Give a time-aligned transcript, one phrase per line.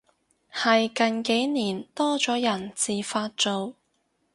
[0.51, 3.75] 係近幾年多咗人自發做